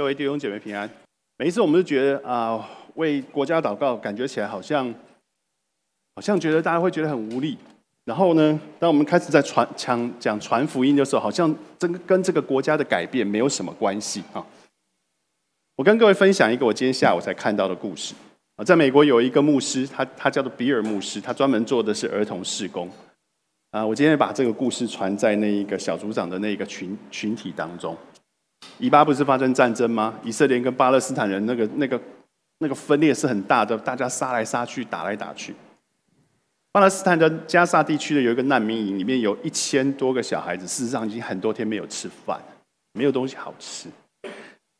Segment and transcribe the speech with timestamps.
[0.00, 0.88] 各位弟兄姐妹平安。
[1.36, 4.90] 每一次我们都觉得啊，为国家祷告，感觉起来好像，
[6.14, 7.58] 好像觉得大家会觉得很无力。
[8.06, 14.42] 然后呢，当我们开始在传讲讲传福音的时候，好像这个跟这个国家的改变没有什么关系啊。
[15.76, 18.14] 我跟各位分享一个我今天下午才看到的故事
[18.56, 22.90] 啊，在美国有一个牧师，他他叫做比尔牧师，他专门做的是儿童事工
[23.72, 23.84] 啊。
[23.84, 27.94] 我今天把这个故事传在那一个小组长的那个群群体当中。
[28.78, 30.14] 以巴不是发生战争吗？
[30.24, 32.00] 以色列跟巴勒斯坦人那个、那个、
[32.58, 35.54] 那个分裂是很大的，大家杀来杀去，打来打去。
[36.72, 42.40] 巴勒斯坦的加沙地区的有一个难民营，里面有一千多个小孩子，事实上已经很多天没有吃饭，
[42.92, 43.88] 没有东西好吃。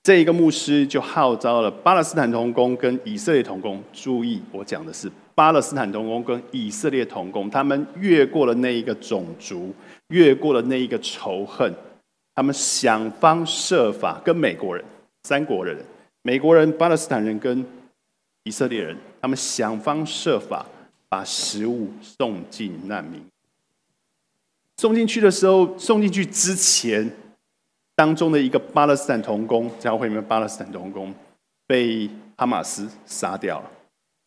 [0.02, 9.74] 这一个牧师就号召了巴勒斯坦童工跟以色列童工，注意我讲的是巴勒斯坦童工跟以色列童工，他们越过了那一个种族，
[10.08, 11.74] 越过了那一个仇恨。
[12.40, 14.82] 他们想方设法跟美国人、
[15.24, 15.76] 三国人、
[16.22, 17.62] 美国人、巴勒斯坦人跟
[18.44, 20.64] 以色列人，他们想方设法
[21.06, 23.22] 把食物送进难民。
[24.78, 27.10] 送进去的时候，送进去之前，
[27.94, 31.14] 当中的一个巴勒斯坦童工，教会里面巴勒斯坦童工
[31.66, 33.70] 被哈马斯杀掉了，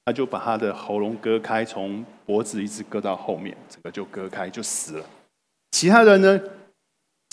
[0.06, 5.06] 他就把他的喉咙割开，从脖子一直割到后面，整个就割开就死了。
[5.72, 6.40] 其他人呢？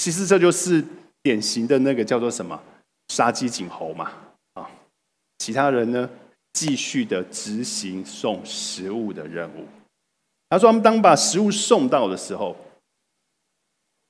[0.00, 0.82] 其实这就是
[1.22, 2.58] 典型的那个叫做什么
[3.08, 4.10] 杀鸡儆猴嘛
[4.54, 4.66] 啊！
[5.36, 6.08] 其他人呢，
[6.54, 9.66] 继续的执行送食物的任务。
[10.48, 12.56] 他说，他们当把食物送到的时候，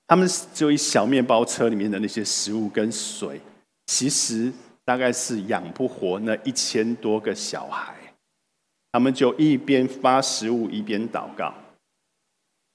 [0.06, 3.40] 他们只有一小面包车里面的那些食物跟水，
[3.86, 4.52] 其实
[4.84, 7.96] 大概是养不活那一千多个小孩。
[8.92, 11.52] 他们就一边发食物一边祷告。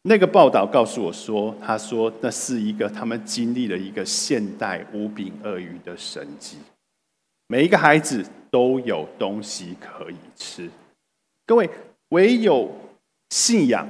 [0.08, 6.58] 那个报道告诉我说：“他说那是一个他们经历了一个现代无柄鳄鱼的神迹，
[7.48, 10.70] 每一个孩子都有东西可以吃。
[11.48, 11.68] 各位，
[12.10, 12.72] 唯有
[13.32, 13.88] 信仰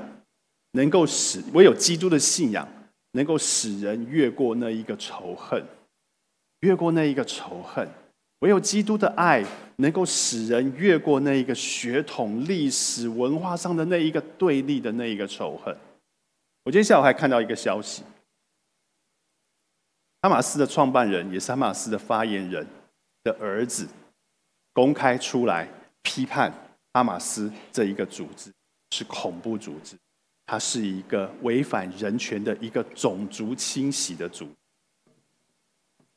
[0.72, 2.66] 能够使唯有基督的信仰
[3.12, 5.62] 能够使人越过那一个仇恨，
[6.62, 7.86] 越过那一个仇恨；
[8.40, 9.44] 唯有基督的爱
[9.76, 15.76] 能够使人越过那一个血统、历史、文化上的那一个对立的那一个仇恨。”
[16.66, 18.02] 我今天下午还看到一个消息，
[20.24, 22.66] 哈马斯的创办人也是哈马斯的发言人
[23.24, 23.88] 的儿子，
[24.74, 25.70] 公开出来
[26.02, 26.52] 批判
[26.92, 28.52] 哈马斯这一个组织
[28.90, 29.96] 是恐怖组织，
[30.48, 34.50] 它是一个违反人权的一个种族清洗的组。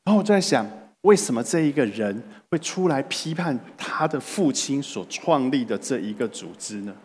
[0.05, 0.67] 然后我在想，
[1.01, 6.95] 为什么这一个人会出来批判他的父亲所创立的这一个组织呢？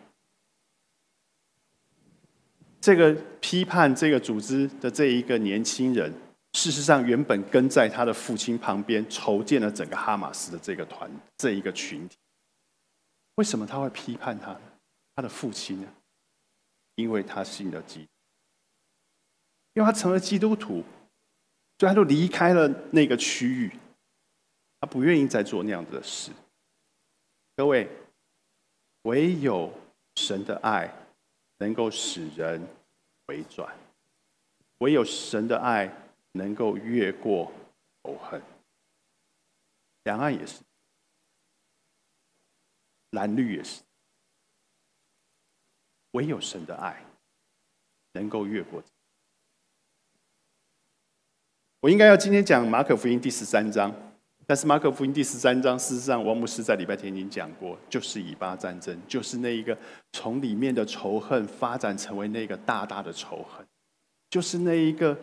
[2.85, 6.13] 这个批判这个组织的这一个年轻人，
[6.53, 12.19] 事实上原本跟在他的父亲旁边筹建了整个哈马斯的这个团这一个群体。
[13.37, 14.55] 为什么他会批判他
[15.17, 15.89] 他的父亲呢？
[16.97, 18.09] 因为他信了基督，
[19.73, 20.85] 因为他成了基督徒，
[21.79, 23.73] 所以他就离开了那个区域，
[24.79, 26.31] 他不愿意再做那样子的事。
[27.57, 27.89] 各位，
[29.05, 29.73] 唯有
[30.17, 30.95] 神的爱。
[31.59, 32.67] 能够使人
[33.27, 33.75] 回转，
[34.79, 35.91] 唯有神的爱
[36.33, 37.53] 能够越过
[38.03, 38.43] 仇恨。
[40.05, 40.63] 两岸也是，
[43.11, 43.83] 蓝绿也是，
[46.11, 47.05] 唯有神的爱
[48.13, 48.83] 能够越过。
[51.81, 54.14] 我应该要今天讲马可福音第十三章。
[54.47, 59.77] 但是马可福音第十三章，事实上王牧师在礼拜天已经讲过，就是以巴战争，就是那一个
[60.13, 63.67] 从里面的仇恨发展成为那个大大的仇恨，
[64.29, 65.17] 就是那一个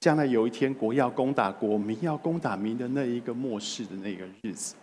[0.00, 4.74] 将来有一天国要攻打国，民要攻打民的那一个末世的那个日子。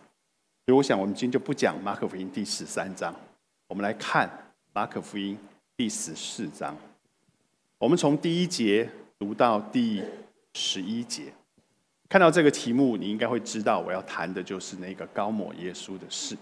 [0.68, 3.16] 所以我想，我们今天就不讲马可福音第十三章，
[3.68, 4.30] 我们来看
[4.74, 5.36] 马可福音
[5.76, 6.78] 第十四章。
[7.80, 8.88] 我们从第一节
[9.18, 10.04] 读到第
[10.54, 11.34] 十一节。
[12.12, 16.36] 看到这个题目，你应该会知道我要谈的就是那个高抹耶稣的事。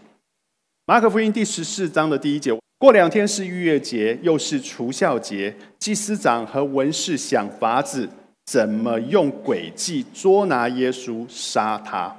[0.87, 8.09] 马可福音第十四章的第一节，过两天是逾越节，又是除孝节，祭司长和文士想法子
[8.47, 12.15] 怎么用诡计捉拿耶稣，杀他。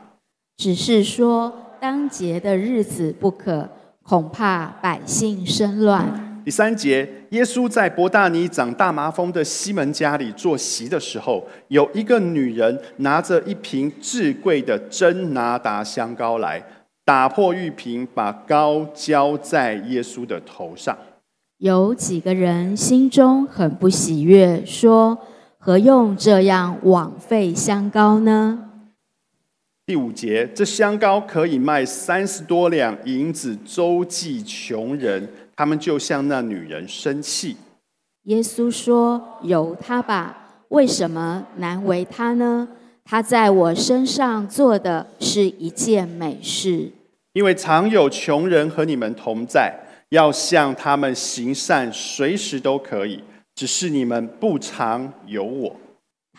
[0.59, 3.69] 只是说当节的日子不可，
[4.05, 6.30] 恐怕百姓生乱。
[6.43, 16.63] 第三节，耶稣在伯大尼长大麻风的西门家里坐席的时候，有一个女人拿着一瓶至贵的真拿达香膏来，
[17.05, 20.97] 打破玉瓶，把膏浇在耶稣的头上。
[21.59, 25.19] 有几个人心中很不喜悦，说：
[25.59, 28.67] 何用这样枉费香膏呢？
[29.85, 35.29] 第五节，这香膏可以卖三十多两银子，周济穷人。
[35.61, 37.55] 他们就向那女人生气。
[38.23, 40.35] 耶稣说：“由他吧，
[40.69, 42.67] 为什么难为他呢？
[43.05, 46.91] 他在我身上做的是一件美事。
[47.35, 49.79] 因为常有穷人和你们同在，
[50.09, 53.23] 要向他们行善，随时都可以。
[53.55, 55.77] 只是你们不常有我。”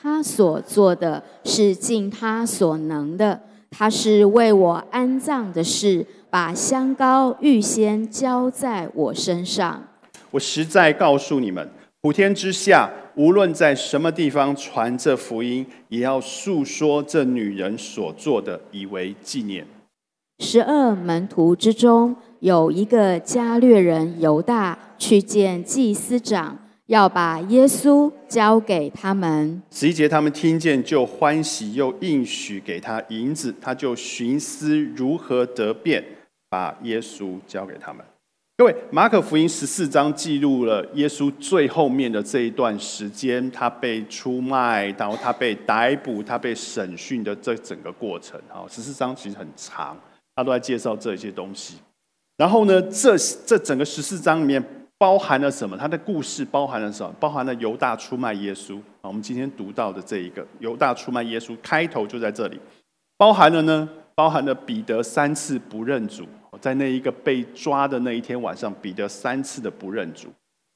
[0.02, 3.40] 他所做的是尽他所能的，
[3.70, 9.84] 他是为我安葬的事，把香膏预先浇在我身上。
[10.32, 11.70] 我实在告诉你们，
[12.02, 19.68] 普天之下，无论在什么地方传这福音，也要述说这女人所做的，以为纪念。
[20.40, 26.58] 十二门徒之中有一个加略人犹大，去见祭司长。
[26.88, 29.62] 要把耶稣交给他们。
[29.72, 36.04] 十一节，他们听见就欢喜，又应许给他银子，他就寻思如何得便，
[36.52, 38.06] 把耶稣交给他们。
[38.58, 48.40] 各位，马可福音十四章记录了耶稣最后面的这一段时间，他被出卖，然后他被逮捕，他被审讯的这整个过程。
[48.50, 49.98] 哈，十四章其实很长，
[50.36, 51.78] 他都在介绍这些东西。
[52.38, 54.64] 然后呢，这这整个十四章里面。
[55.02, 55.76] 包含了什么？
[55.76, 57.12] 他的故事包含了什么？
[57.20, 59.10] 包含了犹大出卖耶稣啊！
[59.10, 62.60] 我们今天读到的这一个犹大出卖耶稣，开头就在这里。
[63.18, 63.90] 包含了呢？
[64.22, 66.28] 包含了彼得三次不认主，
[66.60, 70.28] 在那一个被抓的那一天晚上，彼得三次的不认主，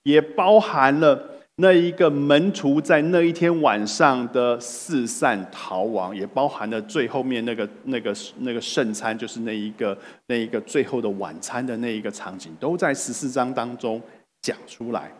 [0.02, 1.30] 也包含了。
[1.58, 9.96] 那一个门徒在那一天晚上的四散逃亡，也包含了最后面那个、那个、那个圣餐，就是那一个、
[10.26, 14.02] 那一个最后的晚餐的那一个场景，都在十四章当中
[14.42, 15.12] 讲出来。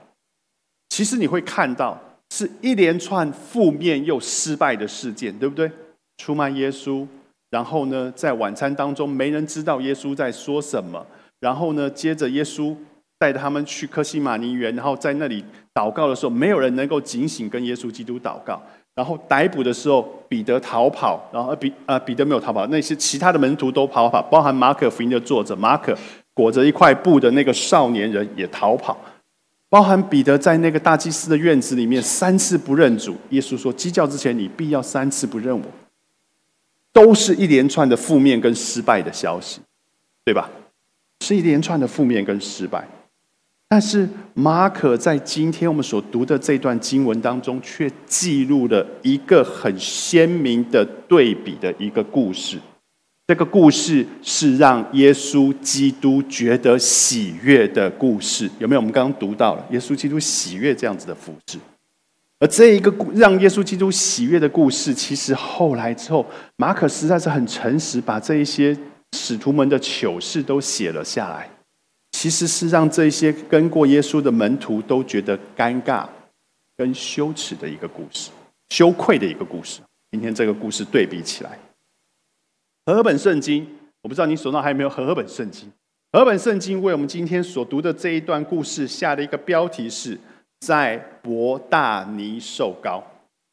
[0.90, 2.02] 其实你会看到，
[2.32, 5.72] 是一连串负面又失败的事件，对不对？
[6.18, 7.06] 出卖耶稣，
[7.56, 11.06] 然后呢，在晚餐当中没人知道耶稣在说什么，
[11.40, 12.76] 然后呢，接着耶稣。
[13.18, 15.44] 带他们去科西玛尼园，然后在那里
[15.74, 18.62] 祷告的时候，没有人能够警醒跟耶稣基督祷告。
[18.94, 25.98] 然后逮捕的时候，彼得逃跑，然后彼呃彼得没有逃跑，那些其他的门徒都跑跑，包含马可福音的作者马可
[26.34, 28.98] 裹着一块布的那个少年人也逃跑，
[29.70, 33.16] 包含彼得在那个大祭司的院子里面三次不认主。
[33.30, 35.64] 耶稣说：“鸡叫之前，你必要三次不认我。”
[36.96, 39.60] 都是一连串的负面跟失败的消息，
[40.24, 40.50] 对吧？
[41.20, 42.88] 是一连串的负面跟失败。
[43.68, 52.58] 但是马可在今天我们所读的这段经文当中，却记录了一个很鲜明的对比的一个故事。
[53.28, 58.80] 这个故事是让耶稣基督觉得喜悦的故事，有没有？
[58.80, 61.58] 我们刚刚读到了耶稣基督喜悦这样子的复制。
[62.40, 66.26] 而这一个让耶稣基督喜悦的故事，其实后来之后，
[66.58, 68.78] 马可实在是很诚实，把这一些
[69.14, 71.50] 使徒们的糗事都写了下来。
[72.12, 76.08] 其实是让这些跟过耶稣的门徒都觉得尴尬、
[76.78, 78.32] 跟羞耻的一个故事，
[78.70, 79.82] 羞愧的一个故事。
[80.12, 81.60] 今天这个故事对比起来，
[82.86, 83.68] 和本圣经，
[84.02, 85.70] 我不知道你手上还有没有和本圣经。
[86.12, 90.18] 和本圣经为我们今天所读的这一段故事下的一个标题是
[90.60, 93.04] 在伯大尼受膏。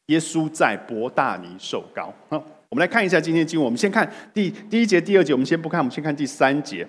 [0.07, 2.13] 耶稣在伯大尼受膏。
[2.29, 2.37] 好，
[2.69, 3.65] 我们来看一下今天经文。
[3.65, 6.87] 我们先看第第一节、第二节，我们先不看，我们先看第三节。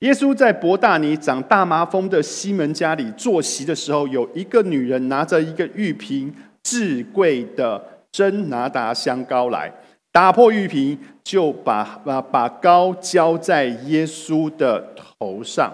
[0.00, 9.72] 耶稣在伯大尼长大麻风的西门家里坐席的时候，有一个女人拿着一个玉瓶至贵的真拿达香膏来，
[10.12, 15.72] 打破玉瓶，就把把把膏浇在耶稣的头上。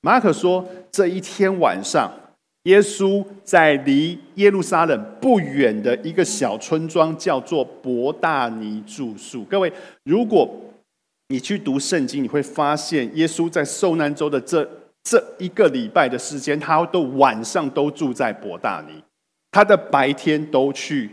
[0.00, 2.10] 马可说，这一天晚上，
[2.64, 9.42] 耶稣在离耶路撒冷不远的一个小村庄，叫做伯大尼住宿。
[9.44, 9.72] 各位，
[10.04, 10.48] 如果
[11.28, 14.68] 你去读圣经，你会发现耶稣在受难周的这
[15.02, 19.02] 这一个礼拜的时间，他都晚上都住在伯大尼，
[19.50, 21.10] 他的白天都去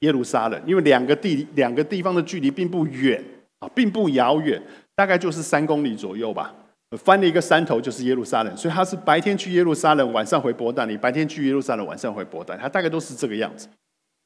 [0.00, 3.20] 耶路撒冷，因为两个地两个地方的距离并不远
[3.58, 4.62] 啊，并不遥远，
[4.94, 6.54] 大概就是三公里左右吧。
[6.96, 13.68] 翻了一个山头就是耶路撒冷，所以他是白天去耶路撒冷，晚上回伯大尼；白天去耶路撒冷，晚上回伯大，他大概都是这个样子。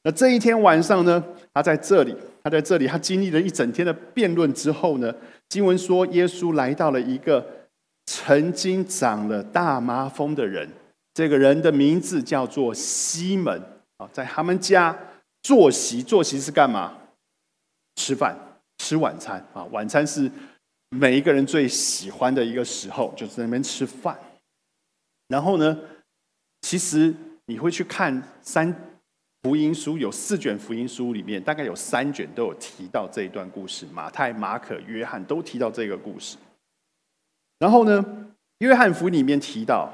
[0.03, 1.23] 那这一天晚上呢，
[1.53, 5.13] 他在这里，他在这里，他经历了一整天的辩论之后呢，
[5.49, 7.45] 经文说，耶稣来到了一个
[8.05, 10.69] 曾经长了大麻风的人，
[11.13, 13.61] 这个人的名字叫做西门
[13.97, 14.97] 啊，在他们家
[15.43, 16.93] 坐席，坐席是干嘛？
[17.95, 18.37] 吃饭，
[18.77, 20.31] 吃晚餐啊，晚餐是
[20.89, 24.17] 每一个人最喜欢的一个时候，就是在那边吃饭。
[25.27, 25.79] 然后呢，
[26.61, 27.13] 其实
[27.45, 28.75] 你会去看三。
[29.43, 33.85] 福音书有四卷福音书里面，大概有三卷都有提到这一段故事。
[33.93, 36.35] 马太、马可、约翰都提到这个故事。
[37.57, 38.03] 然后呢，
[38.57, 39.89] 约翰福音里面提到，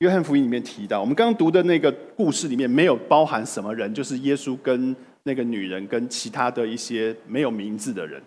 [0.00, 8.22] 约翰福音里面提到，我们刚刚读的那个故事里面没有包含什么人，就是耶稣跟那个女人跟其他的一些没有名字的人。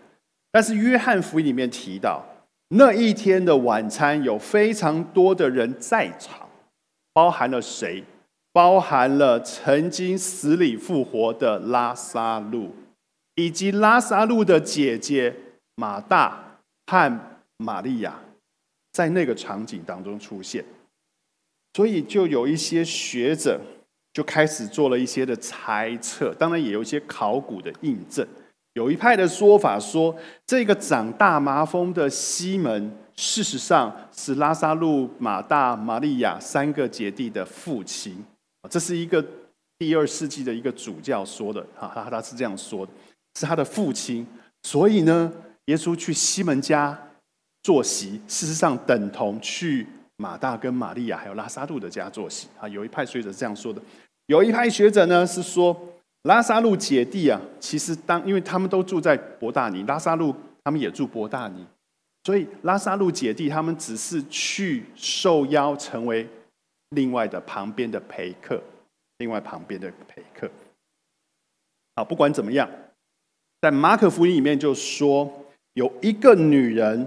[0.55, 2.25] 但是约翰福音里面提到，
[2.69, 6.47] 那一天的晚餐有非常多的人在场，
[7.11, 8.01] 包含了谁？
[8.53, 12.73] 包含了曾经死里复活的拉萨路，
[13.35, 15.35] 以及拉萨路的姐姐
[15.75, 17.19] 马大和
[17.57, 18.17] 玛利亚，
[18.93, 20.63] 在那个场景当中出现，
[21.73, 23.59] 所以就有一些学者
[24.13, 28.25] 就开始做了一些的猜测，当然也有一些考古的印证。
[28.75, 30.13] 有一派的说法说，
[30.45, 38.21] 这个长大麻风的西门，事实上是拉萨路、马大、玛利亚三个姐弟的父亲。
[38.69, 39.25] 这是一个
[39.79, 42.91] 第二世纪的一个主教说的，哈，他他是这样说的，
[43.39, 44.27] 是他的父亲。
[44.63, 45.31] 所以呢，
[45.65, 46.97] 耶稣去西门家
[47.63, 52.49] 坐席，事实上等同去马大跟玛利亚还有拉萨路的家坐席。
[52.59, 53.81] 啊，有一派学者是这样说的，
[54.25, 55.79] 有一派学者呢是说，
[56.25, 61.65] 拉萨路姐弟啊，其实当因为他们都住在伯大尼，拉萨路他们也住伯大尼，
[62.23, 66.27] 所以拉萨路姐弟他们只是去受邀成为。
[66.89, 68.61] 另外的旁边的陪客，
[69.17, 70.49] 另外旁边的陪客，
[71.95, 72.69] 好，不管怎么样，
[73.59, 75.29] 在马可福音里面就说，
[75.73, 77.05] 有一个女人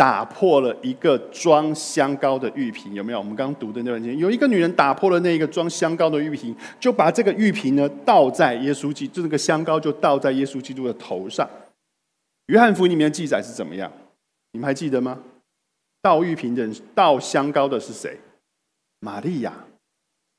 [0.00, 3.18] 打破了一个装香膏的玉瓶，有没有？
[3.18, 11.46] 我们刚读的那段经，有一个女人打破了那个装香膏的玉瓶，就把这个玉瓶呢倒在耶稣基，就这个香膏就倒在耶稣基督的头上。
[12.46, 13.92] 约翰福音里面记载是怎么样？
[14.52, 15.18] 你们还记得吗？
[16.00, 18.18] 倒玉瓶的人，倒香膏的是谁？
[19.00, 19.52] 玛利亚，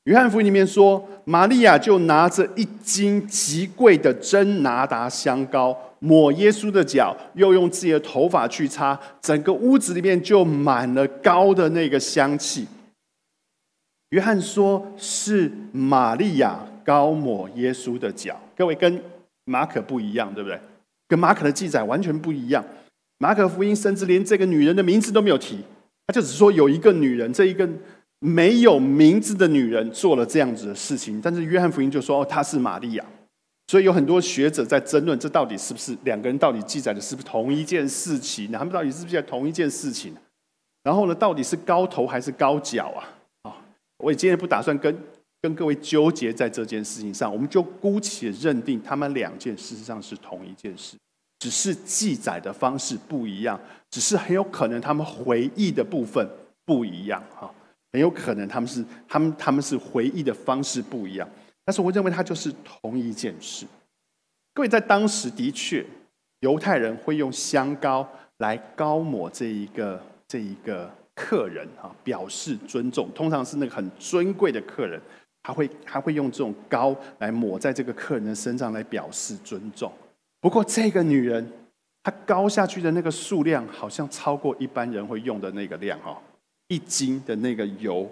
[0.06, 12.66] 约翰福音里面说，玛利亚就拿着一斤极贵的真拿达香膏抹耶稣的脚，又用自己的头发去擦，整个屋子里面就满了膏的那个香气。
[14.10, 19.00] 约翰说是玛利亚膏抹耶稣的脚，各位跟
[19.44, 20.58] 马可不一样，对不对？
[21.06, 22.64] 跟马可的记载完全不一样。
[23.18, 25.60] 马可福音甚至连这个女人的名字都没有提，
[26.08, 27.68] 他就只说有一个女人，这一个。
[28.24, 33.04] 没有名字的女人做了这样子的事情，但是约翰福音就说哦，她是玛利亚，
[33.72, 38.52] 所以有很多学者在争论，这到底是不是两个人到底记载的是不是同一件事情？
[38.52, 40.14] 他们到底是不是在同一件事情？
[40.82, 43.00] 然后呢，到底是高头还是高脚啊？
[43.44, 43.56] 啊，
[43.96, 44.94] 我也今天不打算跟
[45.40, 50.98] 跟各位纠结在这件事情上，我们就姑且认定他们两件事实上是同一件事，
[51.38, 53.58] 只是记载的方式不一样，
[53.90, 56.28] 只是很有可能他们回忆的部分
[56.66, 57.50] 不一样哈。
[57.90, 61.26] 很有可能他们是他们他们是回忆的方式不一样，
[61.64, 63.66] 但是我认为它就是同一件事。
[64.54, 65.84] 各位在当时的确，
[66.40, 68.06] 犹太人会用香膏
[68.38, 73.10] 来膏抹这一个这一个客人啊，表示尊重。
[73.14, 75.00] 通常是那个很尊贵的客人，
[75.42, 79.90] 他会他会用这种膏来抹在这个客人的身上来表示尊重。
[80.40, 81.50] 不过这个女人，
[82.02, 86.18] 她膏下去的那个数量好像超过一般人会用的那个量哦。
[86.68, 88.10] 一斤的那个油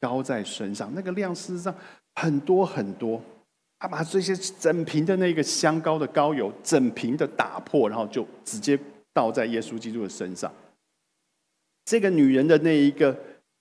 [0.00, 1.74] 膏在身上，那个量事实上
[2.14, 3.20] 很多很多。
[3.78, 8.78] 他把这些整瓶的那个香膏的膏油整瓶的打破，然后就直接
[9.12, 10.50] 倒在耶稣基督的身上。
[11.84, 13.14] 这个女人的那一个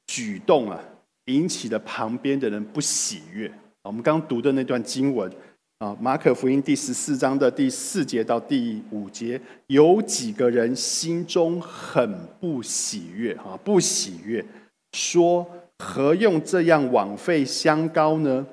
[0.08, 0.80] 举动啊，
[1.26, 3.52] 引起了旁边的人不喜悦。
[3.82, 5.32] 我们刚读的那段经文。
[5.80, 14.46] 啊，马可福音第十四章的第四节到第五节，有几个人心中很不喜悦啊，不喜悦，
[14.94, 15.46] 说
[15.84, 18.46] 何用这样枉费香膏呢？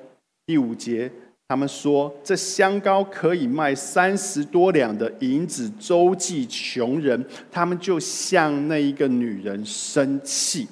[0.45, 1.09] 第五节，
[1.47, 10.67] 他们说这香膏可以卖三十多两的银子周济穷人，他们就向那一个女人生气。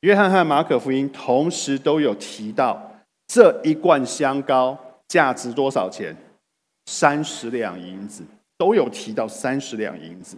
[0.00, 2.92] 约翰和马可福音同时都有提到
[3.28, 4.76] 这一罐香膏。
[5.08, 6.14] 价值多少钱？
[6.84, 8.22] 三十两银子，
[8.58, 10.36] 都有提到三十两银子。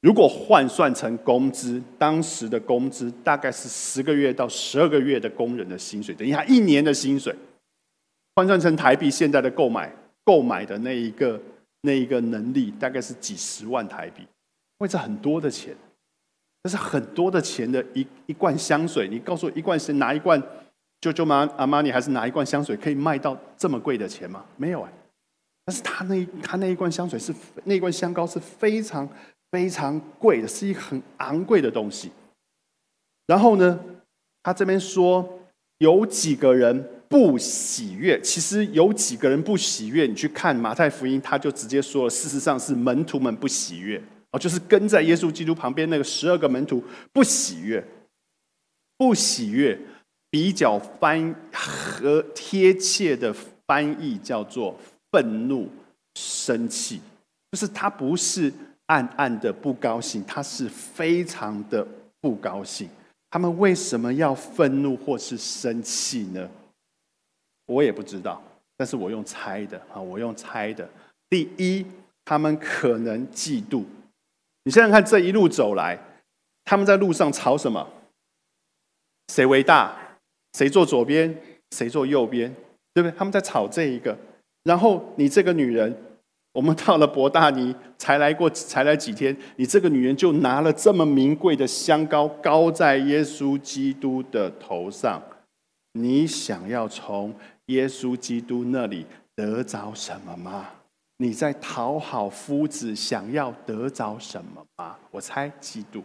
[0.00, 7.34] 如果换算成工资，当时的工资大概是十个月到十二个月的工人的薪水，等于他一年的薪水。
[8.36, 9.92] 换算成台币，现在的购买
[10.24, 11.40] 购买的那一个
[11.80, 14.24] 那一个能力，大概是几十万台币，
[14.78, 15.74] 为这很多的钱，
[16.62, 19.08] 这是很多的钱的一一罐香水。
[19.08, 20.40] 你告诉我，一罐是拿一罐？
[21.00, 24.44] 舅舅妈阿玛尼还是拿一罐香水可以卖到这么贵的钱吗？
[24.56, 24.92] 没有哎，
[25.64, 29.08] 但是他那他那一罐香水是那一罐香膏是非常
[29.50, 32.10] 非常贵的，是一个很昂贵的东西。
[33.26, 33.78] 然后呢，
[34.42, 35.40] 他这边说
[35.78, 38.20] 有几个人不喜悦。
[38.20, 40.06] 其实有几个人不喜悦？
[40.06, 47.84] 你去看马太福音，他就直接说了，事实上是门徒们不喜悦哦，就是跟在耶稣基督旁边那个十二个门徒不喜悦，
[48.96, 49.78] 不喜悦。
[50.30, 53.34] 比较翻和贴切的
[53.66, 54.78] 翻译叫做
[55.10, 55.66] 愤怒、
[56.16, 57.00] 生气，
[57.50, 58.52] 就是他不是
[58.88, 61.86] 暗暗的不高兴，他是非常的
[62.20, 62.88] 不高兴。
[63.30, 66.48] 他们为什么要愤怒或是生气呢？
[67.66, 68.42] 我也不知道，
[68.76, 70.88] 但是我用猜的啊，我用猜的。
[71.28, 71.86] 第一，
[72.24, 73.84] 他们可能嫉妒。
[74.64, 75.98] 你想想看，这一路走来，
[76.64, 77.86] 他们在路上吵什么？
[79.32, 79.94] 谁为大？
[80.54, 81.38] 谁坐左边，
[81.72, 82.50] 谁坐右边，
[82.94, 83.18] 对不对？
[83.18, 84.16] 他们在吵这一个。
[84.62, 85.94] 然后你这个女人，
[86.52, 95.22] 我们到了博大尼，才来过，才来几天，你这个女人就拿了这么名贵的香膏，膏在耶稣基督的头上。
[95.92, 97.34] 你想要从
[97.66, 100.68] 耶稣基督那里得着什么吗？
[101.18, 104.96] 你在讨好夫子，想要得着什么吗？
[105.10, 106.02] 我猜嫉妒。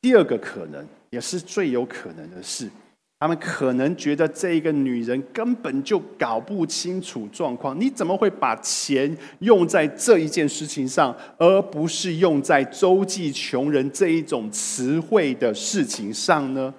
[0.00, 2.70] 第二个可能，也是最有可能的事。
[3.18, 16.74] 他们可能觉得这个女人根本就搞不清楚状况，你怎么会把钱用在这一件事情上，而不是用在周济穷人这一种词汇的事情上呢？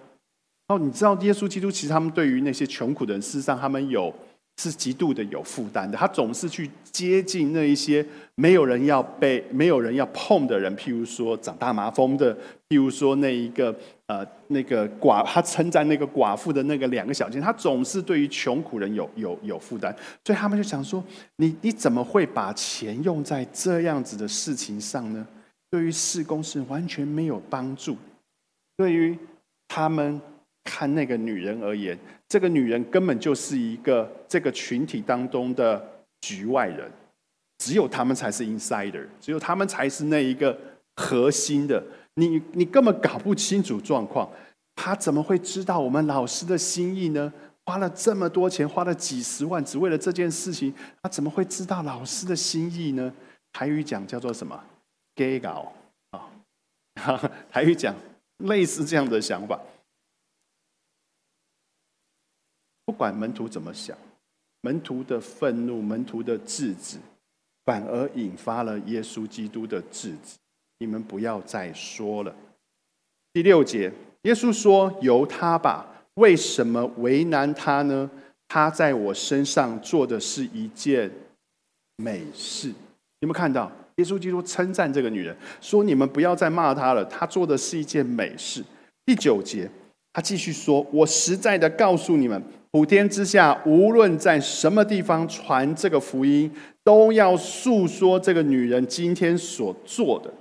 [0.68, 4.14] 哦，你知道耶稣基督其实他们对于那些穷苦的人，事实上他们有。
[4.60, 8.04] 是极度的有负担的，他总是去接近那一些
[8.34, 12.36] 没有人要被、没有人要碰的人，譬如说长大麻风的，
[12.68, 13.72] 譬如说那一个
[14.08, 19.96] 呃那个寡，他称赞那个寡妇的那个两个小金，他总是对于穷苦人有有有负担，
[20.26, 21.04] 所以他们就想说：
[21.38, 25.26] 你你怎么会把钱用在这样子的事情上呢？
[25.70, 27.96] 对于事工是完全没有帮助，
[28.76, 29.18] 对于
[29.68, 30.20] 他们。
[30.70, 31.98] 看那个女人而言，
[32.28, 35.82] 这个女人根本就是一个这个群体当中的
[36.20, 36.92] 局外人，
[37.60, 40.60] 只有他们才是 insider，只有他们才是那一个
[40.98, 41.82] 核心的。
[42.18, 44.28] 你你根本搞不清楚状况，
[44.76, 47.32] 他怎么会知道我们老师的心意呢？
[47.64, 53.14] 花了这么多钱，花了几十万，只为了这件事情，他怎么会知道老师的心意呢？
[53.52, 54.64] 台语讲叫做什么
[55.14, 55.72] 给搞
[56.10, 56.32] 啊，
[57.52, 57.94] 台语讲
[58.38, 59.60] 类似这样的想法。
[62.86, 63.96] 不管门徒怎么想，
[64.62, 66.98] 门徒的愤怒、门徒的制止，
[67.66, 70.38] 反而引发了耶稣基督的制止。
[70.80, 72.36] 你们不要再说了。
[73.34, 73.92] 第六节，
[74.24, 75.86] 耶稣说：“由他吧，
[76.16, 78.10] 为什么为难他呢？
[78.48, 81.12] 他在我身上做的是一件
[81.98, 82.70] 美事。”
[83.22, 83.72] 有没有看到？
[83.96, 88.64] 耶稣基督称赞这个女人，说：“你们不要再骂他了，他做的是一件美事。”
[89.06, 89.68] 第九节，
[90.14, 96.52] 他继续说：“我实在的告诉你们。”普天之下，无论在什么地方传这个福音，
[96.84, 100.32] 都要诉说这个女人今天所做的。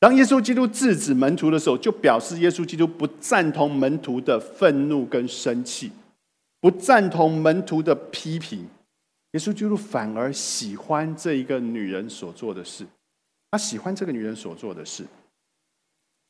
[0.00, 5.92] 当耶稣基督制止门徒的时候，就表示耶稣基督不赞同门徒的愤怒跟生气，
[6.58, 8.66] 不赞同门徒的批评。
[9.32, 12.86] 耶稣基督反而喜欢这一个女人所做的事，
[13.50, 15.04] 他喜欢这个女人所做的事。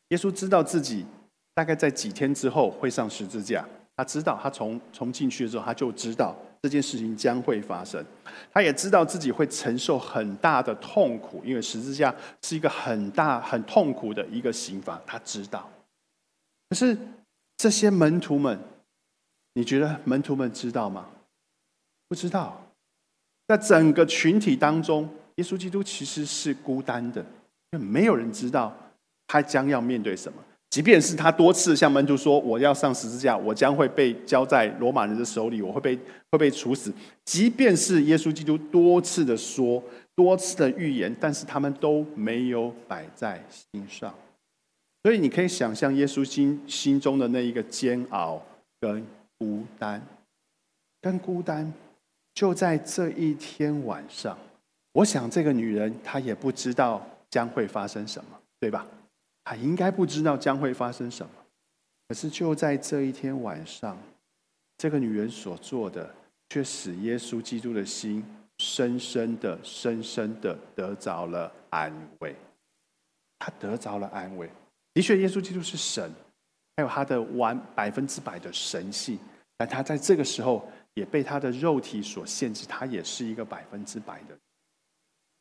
[0.08, 1.06] 耶稣知道自己
[1.54, 3.64] 大概在几天之后会上十字架。
[3.96, 8.04] 他知道，他从从进去的时候，他就知道这件事情将会发生。
[8.52, 15.00] 他也知道自己会承受很大的痛苦，因为十字架是一个很大、很痛苦的一个刑罚。
[15.06, 15.70] 他知道。
[16.68, 16.96] 可是
[17.56, 18.58] 这些门徒们，
[19.54, 21.08] 你觉得门徒们知道吗？
[22.08, 22.60] 不知道。
[23.48, 27.20] 在整个群体当中，耶稣基督其实是孤单的，
[27.70, 28.76] 因为没有人知道
[29.26, 30.40] 他将要面对什么。
[30.70, 35.98] 即便是他多次向门徒说：“我要上十字架，我将会被交在罗马人的手里，我会被
[36.30, 36.92] 会被处死。”
[37.26, 39.82] 即便是耶稣基督多次的说、
[40.14, 44.14] 多次的预言，但是他们都没有摆在心上。
[45.02, 48.40] 所以你可以想象耶稣心心中的那一个煎熬
[48.80, 49.04] 跟
[49.38, 50.00] 孤单，
[51.00, 51.72] 跟孤单
[52.32, 54.38] 就在这一天晚上。
[54.92, 58.86] 我想这个女人她也不知道将会发生什么，对吧？
[59.50, 61.32] 他应该不知道将会发生什么，
[62.06, 63.98] 可是就在这一天晚上，
[64.78, 66.08] 这个女人所做的，
[66.50, 68.24] 却使耶稣基督的心
[68.58, 72.36] 深深的、深深的得着了安慰。
[73.40, 74.48] 他得着了安慰。
[74.94, 76.08] 的确，耶稣基督是神，
[76.76, 79.18] 还有他的完百分之百的神性，
[79.56, 84.38] 但他在这个时候也被他的肉体所限制，他也是一个百分之百的。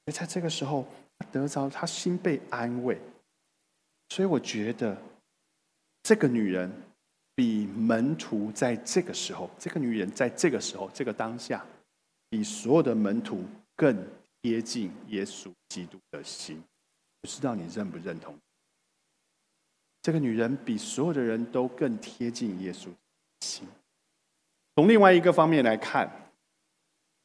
[0.08, 0.84] 而在这个时候，
[1.20, 3.00] 他得着他心被安慰。
[4.10, 4.98] 所以我觉得，
[6.04, 6.72] 这个女人
[7.36, 11.66] 比门徒在这个时候，这个女人在这个时候，这个当下，
[12.30, 13.44] 比所有的门徒
[13.76, 13.96] 更
[14.42, 16.62] 贴近耶稣基督的心。
[17.22, 18.36] 不知道你认不认同？
[20.02, 22.88] 这个女人比所有的人都更贴近耶稣
[23.42, 23.68] 心。
[24.76, 26.32] 从另外一个方面来看，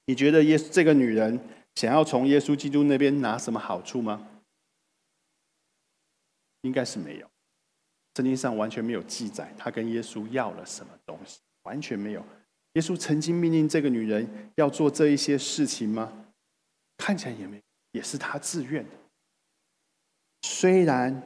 [0.06, 1.38] 你觉得耶这个女人
[1.76, 4.28] 想要从耶稣基督那边拿什么好处吗？
[6.64, 7.30] 应该是没有，
[8.16, 12.24] 圣经上完全没有记载她跟耶稣要了什么东西，完全没有。
[12.72, 16.12] 耶稣曾经命令这个女人要做这一些事情吗？
[16.98, 18.96] 看起来也没，也是她自愿的。
[20.42, 21.22] 虽然。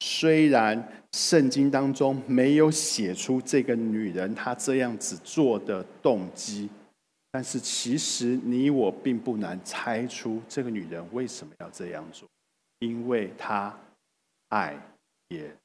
[0.00, 0.80] 虽然
[1.12, 6.70] 圣经当中没有写出这个女人她这样子做的动机，
[7.32, 12.28] 但是其实你我并不难猜出这个女人为什么要这样做，
[12.78, 13.76] 因为她
[14.48, 14.76] 爱
[15.28, 15.56] 耶，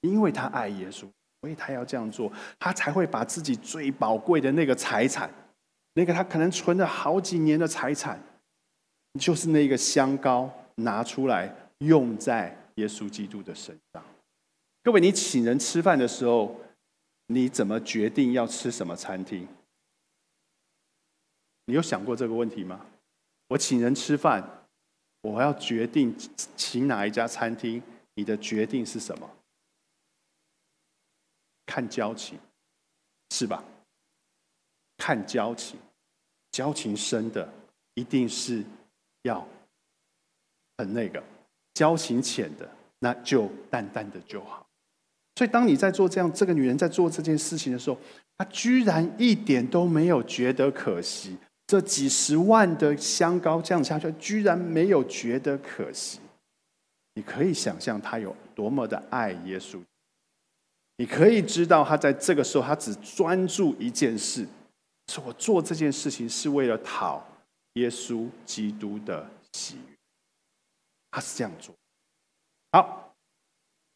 [0.00, 1.08] 因为他爱耶稣，
[1.40, 5.30] 所以他要这样做，他才会把自己最宝贵的那个财产，
[5.94, 8.20] 那个他可能存了好几年的财产，
[9.18, 12.56] 就是那个香膏拿出来用在。
[12.76, 14.04] 耶稣基督的身上，
[14.82, 16.60] 各位，你请人吃饭的时候，
[17.28, 19.46] 你怎么决定要吃什么餐厅？
[21.66, 22.84] 你有想过这个问题吗？
[23.46, 24.63] 我请人吃饭，
[25.24, 26.14] 我要决定
[26.54, 27.82] 请哪一家餐厅，
[28.14, 29.30] 你的决定是什么？
[31.64, 32.38] 看交情，
[33.30, 33.64] 是吧？
[34.98, 35.78] 看交情，
[36.52, 37.50] 交情深的
[37.94, 38.62] 一定是
[39.22, 39.48] 要
[40.76, 41.24] 很那个。
[41.72, 44.66] 交情浅的，那就淡淡的就好。
[45.36, 47.98] 所以，当你在做这样，这个女人在做这件事情的时候，
[48.36, 51.38] 她居然一点都没有觉得可惜。
[51.66, 56.20] 这几十万的香膏降下去，居然没有觉得可惜。
[57.14, 59.80] 你可以想象他有多么的爱耶稣。
[60.96, 64.46] 你可以知道，他在这个时候，他只专注一件事：
[65.08, 67.26] 是我做这件事情是为了讨
[67.74, 69.94] 耶稣基督的喜悦。
[71.10, 71.74] 他是这样做。
[72.72, 73.14] 好，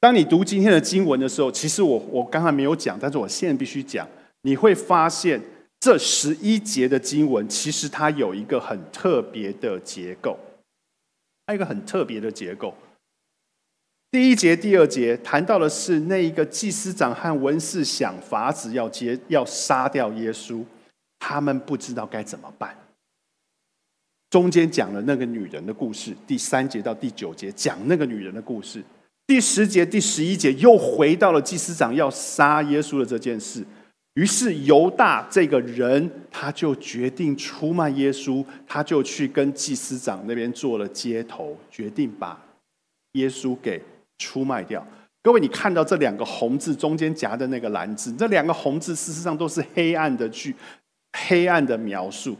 [0.01, 4.09] 当你读今天的经文的时候，其实我我刚才没有讲，但是我现在必须讲。
[4.43, 5.41] 你会发现
[5.81, 10.39] 这十一节的经文，其实它有一个很特别的结构，
[11.47, 12.75] 还有一个很特别的结构。
[14.11, 20.65] 第一节、第二节谈到的是那一个祭司长和文士想法子要接要杀掉耶稣，
[21.19, 22.77] 他们不知道该怎么办。
[24.31, 28.83] 中间讲了那个女人的故事，第三节到第九节讲那个女人的故事，
[29.27, 33.65] 第十节、第十一节又回到了祭司长要杀耶稣的这件事。
[34.15, 42.37] 于是犹大这个人他就决定出卖耶稣，他就去跟祭司长那边做了接头，决定把
[43.13, 43.81] 耶稣给
[44.19, 44.85] 出卖掉。
[45.23, 50.55] 各位，你看到这两个红字中间夹的那个蓝字，这两个红字事实上都是黑暗的句，
[51.13, 52.37] 黑暗的描述。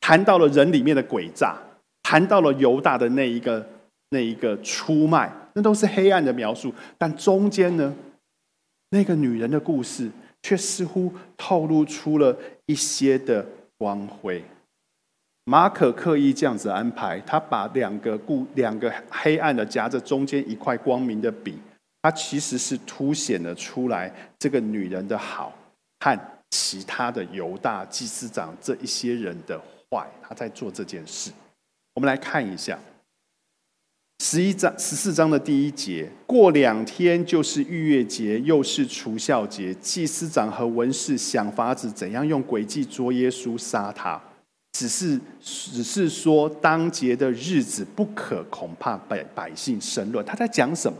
[0.00, 1.56] 谈到了人里面的诡诈，
[2.02, 3.64] 谈到了犹大的那一个
[4.10, 6.74] 那一个出卖，那都是黑暗的描述。
[6.98, 7.94] 但中间呢，
[8.90, 10.10] 那个女人的故事
[10.42, 13.46] 却似乎透露出了一些的
[13.78, 14.42] 光辉。
[15.44, 21.58] 马可刻意这样子安排，他把两个故两个黑暗的夹着中间一块光明的笔，
[22.02, 25.52] 他其实是凸显了出来这个女人的好
[26.00, 26.18] 和
[26.50, 29.60] 其他的犹大祭司长这一些人的。
[29.92, 31.32] 坏，他在做这件事。
[31.94, 32.78] 我们来看一下
[34.22, 36.06] 十一章十四章的第一节。
[36.26, 39.72] 过两天就是逾越节，又是除孝节。
[39.80, 44.20] 祭司长和文士想法子怎样用诡计捉耶稣杀他，
[44.72, 50.22] 只是只是说当节的日子不可，恐怕百百姓生乱。
[50.22, 50.98] 他在讲什么？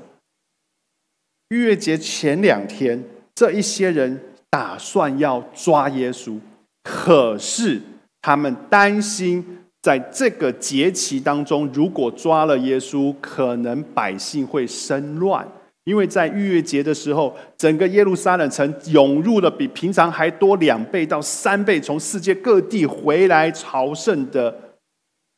[1.51, 3.05] 逾越节前两天，
[3.35, 6.39] 这一些人打算要抓耶稣，
[6.83, 7.83] 可是。
[8.23, 15.47] 他们担心，在这个节期当中，如果抓了耶稣，可能百姓会生乱。
[15.85, 24.55] 因为在逾越节的时候，整个耶路撒冷城涌入了比平常还多两倍到三倍，从世界各地回来朝圣的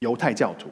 [0.00, 0.68] 犹太教徒。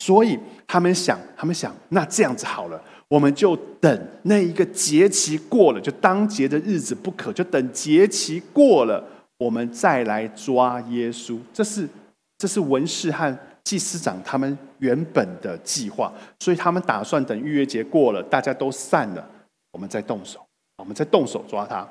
[0.00, 9.02] 所以他们想，他们想，那这样子好了，我们就等那一个节期过了，就当节的日子不可，就等节期过了。
[9.38, 11.88] 我们再来抓耶稣，这是
[12.38, 19.26] 这是文士和祭司长他们原本的计划，所以他们打算等逾越节过了，大家都散了，
[19.72, 20.44] 我们再动手，
[20.76, 21.88] 我们再动手抓他。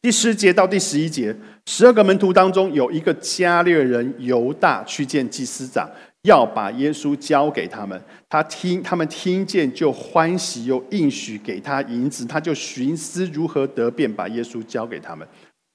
[0.00, 5.90] 第十节到第十一节，十二个门徒当中有一个加略人犹大去见祭司长，
[6.22, 8.00] 要把耶稣交给他们。
[8.28, 15.26] 他听他们听见就欢喜，又应许给他银子，他就寻思如何得便把耶稣交给他们。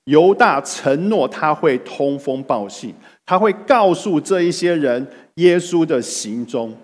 [0.06, 2.94] 犹大承诺他会通风报信，
[3.26, 6.76] 他会告诉这一些人耶稣的行踪。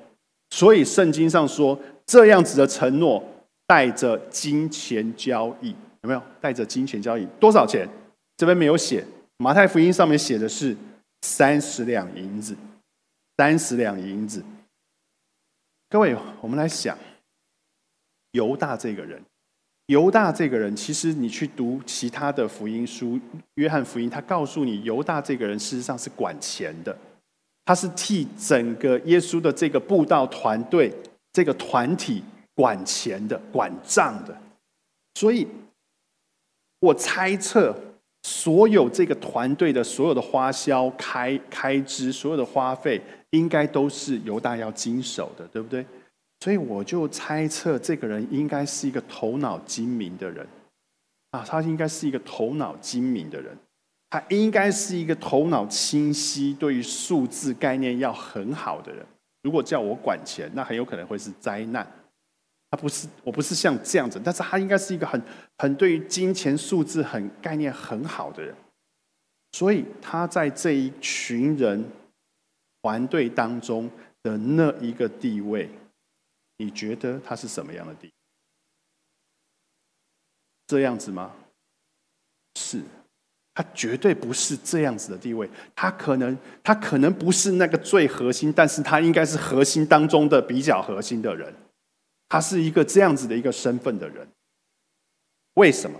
[0.51, 3.23] 所以圣经上说，这样子的承诺
[3.67, 5.69] 带着金钱交易，
[6.01, 6.21] 有没有？
[6.41, 7.87] 带着金钱交易多少钱？
[8.37, 9.05] 这边没有写。
[9.37, 10.75] 马太福音上面写的是
[11.21, 12.55] 三十两银子，
[13.37, 14.43] 三十两银子。
[15.89, 16.97] 各位，我们来想
[18.31, 19.21] 犹大这个人。
[19.89, 23.19] 犹大这个人，其实你去读其他的福音书，
[23.55, 26.95] 约翰福音，他告诉你，犹大这个人事实上是管钱的，
[27.65, 30.93] 他是替整个耶稣的这个布道团队、
[31.33, 32.23] 这个团体
[32.53, 34.37] 管钱的、管账的。
[35.15, 35.47] 所以，
[36.81, 37.75] 我猜测，
[38.21, 45.83] 所有这个团队的所有的花销、开开支、所有的花费，应该都是犹大要经手的，对不对？
[46.41, 50.47] 所以我就猜测，这个人应该是一个头脑精明的人，
[51.31, 53.57] 啊，他应该是一个头脑精明的人，
[54.09, 59.05] 他应该是一个头脑清晰、对于数字概念要很好的人。
[59.43, 61.85] 如果叫我管钱，那很有可能会是灾难。
[62.71, 65.21] 他不是，我不是像这样子，但是他应该是一个很
[65.57, 68.55] 很对于金钱数字很概念很好的人。
[69.51, 71.83] 所以他在这一群人
[72.81, 73.89] 团队当中
[74.23, 75.69] 的那一个地位。
[76.59, 78.11] 你觉得他是什么样的地？
[80.67, 81.33] 这样子吗？
[82.55, 82.81] 是，
[83.53, 85.49] 他绝对不是这样子的地位。
[85.73, 91.55] 他可能，他可能不是那个最核心，但是他应该是核心当中的比较核心的人。
[92.27, 94.27] 他是一个这样子的一个身份的人。
[95.53, 95.97] 为什么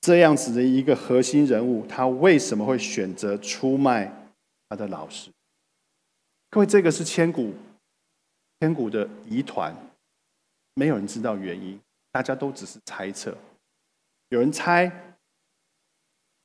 [0.00, 4.32] 这样子的一个核心人物，他为什么会选择出卖
[4.70, 5.30] 他的老师？
[6.50, 7.52] 各位，这个是千古。
[8.64, 9.76] 千古的疑团，
[10.72, 11.78] 没有人知道原因，
[12.10, 13.36] 大家都只是猜测。
[14.30, 14.90] 有人猜，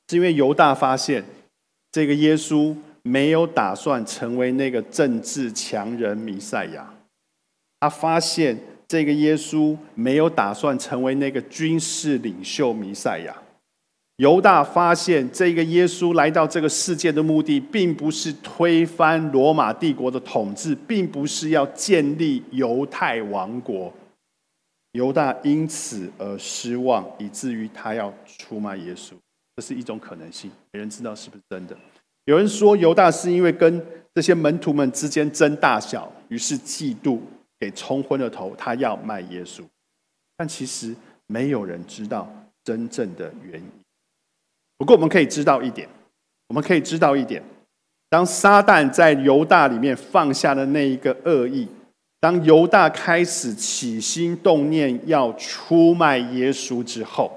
[0.08, 1.24] 是因为犹大发现
[1.90, 6.92] 这个耶稣没有打算成为那个政治强人弥赛亚，
[7.80, 13.34] 他发现这个耶稣没有打算成为那个军事领袖弥赛亚。
[14.20, 23.90] 犹大发现，这个耶稣来到这个世界的目的，并不是推翻罗马帝国的统治，并不是要建立犹太王国。
[24.92, 29.14] 犹大因此而失望，以至于他要出卖耶稣。
[29.56, 31.74] 这是一种可能性，没人知道是不是真的。
[32.26, 33.82] 有人说，犹大是因为跟
[34.14, 37.18] 这些门徒们之间争大小，于是嫉妒，
[37.58, 39.62] 给冲昏了头，他要卖耶稣。
[40.36, 40.94] 但其实
[41.26, 42.30] 没有人知道
[42.62, 43.79] 真正的原因。
[44.80, 45.86] 不过我们可以知道一点，
[46.48, 47.42] 我们可以知道一点：
[48.08, 51.68] 当撒旦在犹大里面放下了那一个恶意，
[52.18, 57.30] 当犹大开始起心动念要出卖耶稣之后，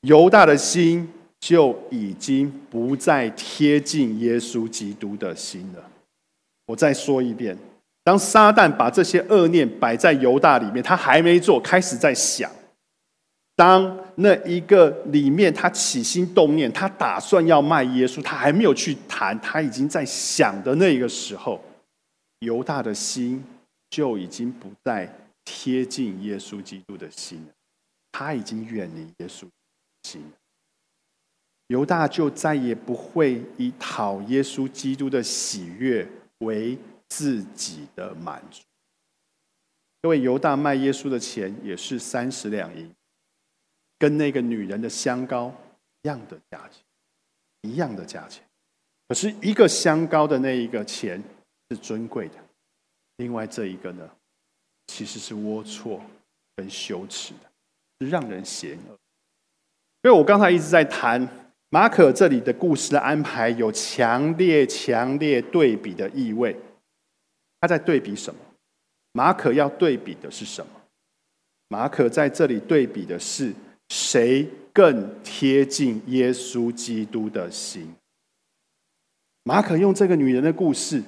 [0.00, 5.84] 犹大的心就已经不再贴近耶稣基督的心了。
[6.68, 7.54] 我再说一遍：
[8.02, 12.50] 当撒旦把这些恶念摆在犹大里面，他还没做，开始在想。
[13.54, 21.64] 当那一个里面，他起心动念，他打算要卖耶稣，他还没有去谈，他已经在想的那个时候，
[22.40, 23.44] 犹大的心
[23.90, 25.08] 就已经不再
[25.44, 27.52] 贴近耶稣基督的心了，
[28.10, 29.46] 他已经远离耶稣
[30.02, 30.32] 心了。
[31.68, 36.04] 犹大就再也不会以讨耶稣基督的喜悦
[36.38, 36.76] 为
[37.08, 38.62] 自己的满足。
[40.02, 42.90] 因为犹大卖耶稣的钱也是三十两银。
[43.98, 45.52] 跟那个女人的香膏
[46.02, 46.82] 一样的价钱，
[47.62, 48.44] 一样的价钱。
[49.08, 51.22] 可是，一个香膏的那一个钱
[51.70, 52.34] 是尊贵的，
[53.16, 54.08] 另外这一个呢，
[54.86, 55.98] 其实是龌龊
[56.56, 57.50] 跟羞耻的，
[58.00, 58.96] 是让人嫌恶。
[60.02, 61.26] 所以我刚才一直在谈
[61.70, 66.54] 马可这里的故事的安排，有强烈、强烈对比的意味。
[67.60, 68.40] 他在对比什么？
[69.12, 70.72] 马可要对比的是什么？
[71.68, 73.52] 马可在这里对比的是。
[73.88, 77.92] 谁更贴近耶稣基督的心？
[79.44, 81.02] 马可用这个女人的故事，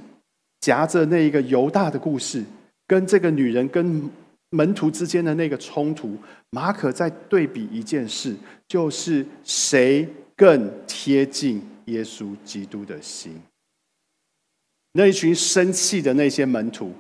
[0.61, 2.43] 夹着那一个犹大的故事，
[2.87, 4.11] 跟这个女人跟
[4.51, 6.17] 门徒之间的那个冲突，
[6.51, 8.35] 马可在对比一件事，
[8.67, 13.41] 就是谁更贴近耶稣基督的心？
[14.93, 16.93] 那一群生气的那些门徒，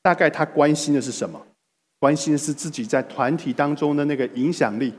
[0.00, 1.44] 大概他关心的是什么？
[1.98, 4.94] 关心的是自己在团体当中的那个影响力。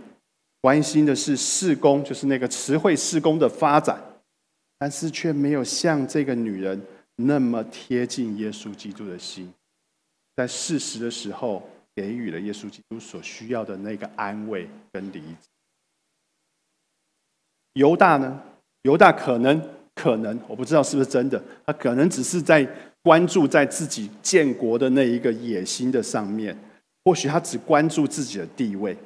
[0.65, 4.01] 关心的是事工，就是那个词汇事工的发展，
[4.80, 6.82] 但是却没有像这个女人
[7.17, 9.54] 那么贴近耶稣基督的心，
[10.36, 11.62] 在事实的时候
[11.95, 15.47] 给予了耶稣基督所需要的那个安慰跟理解。
[17.73, 18.41] 犹大呢？
[18.82, 19.62] 犹大可能
[19.93, 22.67] 可能我不知道是不是真的，他可能只是在
[23.04, 26.58] 关注在自己建国的那一个野心的上面，
[27.04, 28.97] 或许他只关注自己的地位，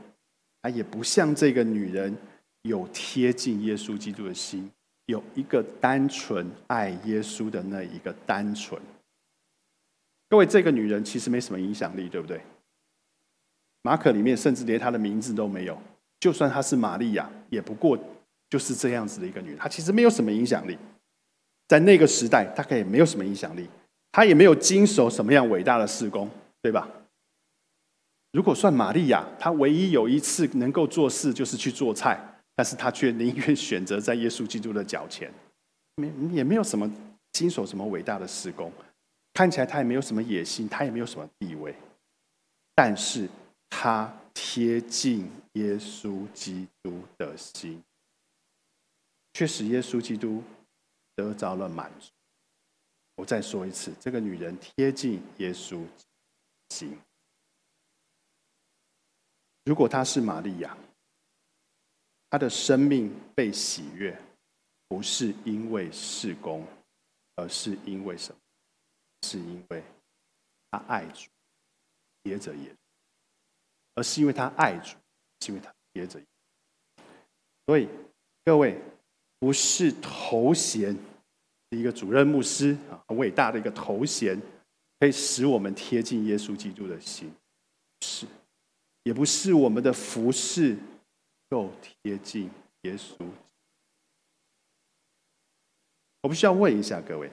[0.62, 2.16] 他也不像这个女人
[2.64, 4.70] 有贴近耶稣基督的心。
[5.06, 8.80] 有一个单纯爱耶稣的那一个单纯，
[10.30, 12.40] 各位，这个女人其实没什么影响力，对不对？
[13.82, 15.76] 马可里面甚至连她的名字都没有，
[16.20, 17.98] 就算她是玛利亚，也不过
[18.52, 20.78] 就是这样子的一个女人，她其实没有什么影响力，
[21.68, 23.68] 在那个时代大概也没有什么影响力，
[24.12, 26.30] 她也没有经手什么样伟大的事工，
[26.62, 26.88] 对吧？
[28.32, 32.20] 如果算玛利亚，她唯一有一次能够做事，就是去做菜。
[32.56, 35.34] 但是她却宁愿选择在耶稣基督的脚前，
[35.96, 36.92] 没也没有什么
[37.32, 38.70] 经手什么伟大的施工，
[39.34, 41.74] 看起来她也没有什么野心，她也没有什么地位，
[42.76, 43.30] 但是
[43.70, 47.82] 她贴近耶稣基督的心，
[49.32, 50.44] 却使耶稣基督
[51.16, 52.10] 得着了满足。
[53.16, 55.82] 我再说一次，这个女人贴近耶稣
[56.72, 56.98] 心，
[59.70, 60.76] 如果她是玛利亚。
[62.32, 64.16] 他的生命被喜悦，
[64.88, 66.64] 不是因为事工，
[67.34, 68.40] 而是因为什么？
[69.24, 69.84] 是因为
[70.70, 71.28] 他爱主，
[72.22, 72.72] 贴着耶，
[73.96, 74.96] 而是因为他爱主，
[75.40, 76.22] 是因为他贴着。
[77.66, 77.90] 所以
[78.46, 78.80] 各位，
[79.40, 80.96] 不是头衔，
[81.72, 84.40] 一个主任牧师啊，很伟大的一个头衔，
[85.00, 87.34] 可以使我们贴近耶稣基督的心，
[88.02, 88.28] 是，
[89.10, 90.78] 也不是我们的服饰。
[91.52, 92.48] 够贴近
[92.84, 93.26] 耶稣。
[96.22, 97.28] 我不需要问一下各位，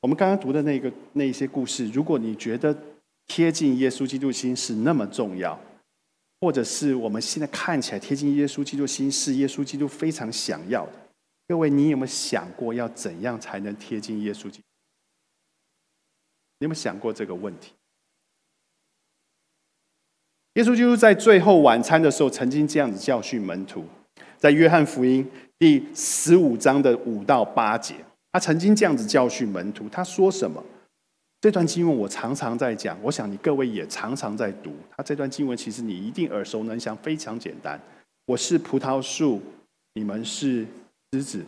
[0.00, 2.74] 我们刚刚读的那个那一些故事，如果你觉得
[3.26, 5.60] 贴近耶稣基督心是那么重要，
[6.40, 10.92] 或者是我们现在看起来贴近耶稣基督心是耶稣基督非常想要的，
[11.48, 14.64] 各位，你有没有想过要怎样才能贴近耶稣基督？
[16.60, 17.74] 你有没有想过这个问题？
[20.56, 23.84] 耶稣基督在最后晚餐的时候，曾经这样子教训门徒，
[24.38, 25.26] 在约翰福音
[25.58, 27.94] 第十五章的五到八节，
[28.32, 29.86] 他曾经这样子教训门徒。
[29.90, 30.64] 他说什么？
[31.42, 34.72] 这段经文我常常在讲，我想你各位也常常在读。
[34.96, 37.78] 他这段经文其实你一定耳熟能详，非常简单。
[38.24, 39.42] 我是葡萄树，
[39.92, 40.64] 你们是
[41.10, 41.44] 枝子，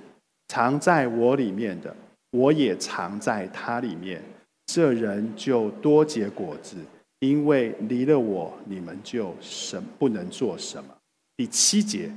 [0.49, 1.97] 藏在我里面的，
[2.33, 4.23] 我也藏在他里面，
[4.66, 6.77] 这人就多结果子。
[7.21, 10.95] 因为离了我，你们就什不能做什么。
[11.37, 12.13] 第七节，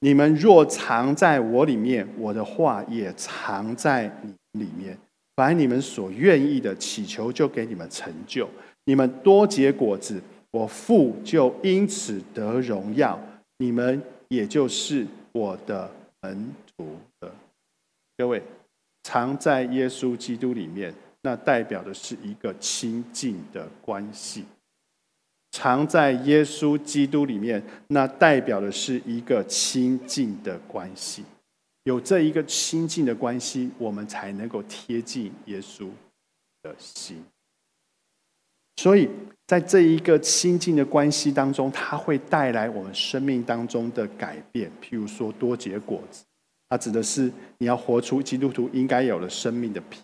[0.00, 4.96] 你们若藏在我里面，我的话也藏在你里面。
[5.36, 8.48] 凡你们所愿意的，祈求就给你们成就。
[8.84, 13.18] 你们多结果子，我父就因此得荣耀。
[13.58, 15.90] 你们也就是我的
[16.22, 17.32] 门徒了。
[18.18, 18.42] 各位，
[19.04, 20.92] 藏在耶稣基督里面。
[21.22, 24.44] 那代表的是一个亲近的关系，
[25.50, 31.24] 藏在耶稣基督里面，那代表的是一个亲近的关系。
[31.84, 35.88] 有这一个亲近的关系，我们才能够贴近耶稣
[36.62, 37.24] 的心。
[38.76, 39.08] 所以
[39.46, 44.70] 在这一个亲近的关系当中，它会带来我们生命当中的改变。
[44.80, 46.24] 譬如说，多结果子，
[46.68, 50.02] 它指的是你要活出基督徒应该有的生命的品。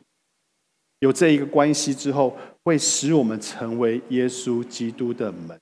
[1.00, 5.60] 有这一个关系之后，会使我们成为耶稣基督的门。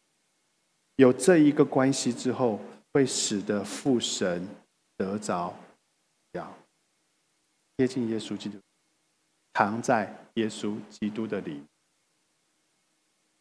[0.97, 2.61] 有这一个关系之后，
[2.93, 4.47] 会使得父神
[4.97, 5.53] 得着
[6.33, 6.57] 要
[7.77, 8.57] 接近耶稣基督，
[9.55, 11.65] 藏在耶稣基督的里，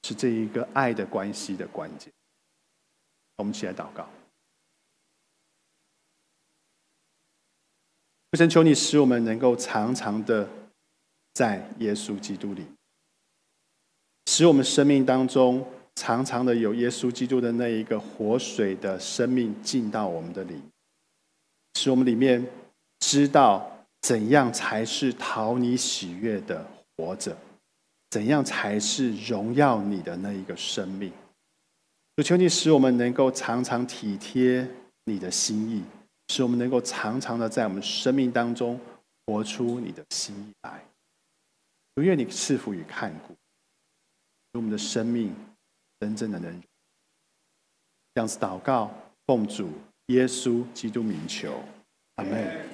[0.01, 2.11] 是这一个爱的关系的关键。
[3.37, 4.09] 我们起来祷告，
[8.31, 10.49] 父神，求你使我们能够常常的。
[11.33, 12.65] 在耶稣基督里，
[14.27, 15.65] 使我们生命当中
[15.95, 20.61] 常常的有耶稣基督的那一个活水的生命进到我们的里，
[21.75, 22.45] 使我们里面
[22.99, 27.35] 知道怎样才是讨你喜悦的活着，
[28.11, 31.11] 怎样才是荣耀你的那一个生命。
[32.15, 34.67] 主求你使我们能够常常体贴
[35.05, 35.81] 你的心意，
[36.27, 38.79] 使我们能够常常的在我们生命当中
[39.25, 40.83] 活出你的心意来。
[41.95, 43.37] 主愿你赐福与看顾，使
[44.53, 45.35] 我们的生命
[45.99, 46.61] 真正的能
[48.13, 48.91] 这样子祷告，
[49.27, 49.69] 奉主
[50.07, 51.63] 耶稣基督名求，
[52.15, 52.72] 阿门。